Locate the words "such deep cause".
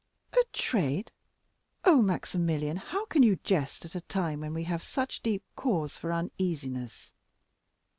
4.81-5.95